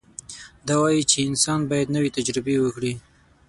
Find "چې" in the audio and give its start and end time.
1.11-1.17